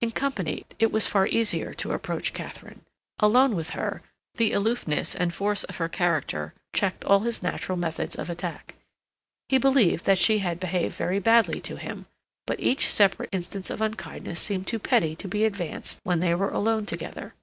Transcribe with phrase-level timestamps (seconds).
[0.00, 2.82] In company it was far easier to approach Katharine;
[3.18, 4.02] alone with her,
[4.36, 8.76] the aloofness and force of her character checked all his natural methods of attack.
[9.48, 12.06] He believed that she had behaved very badly to him,
[12.46, 16.50] but each separate instance of unkindness seemed too petty to be advanced when they were
[16.50, 17.34] alone together.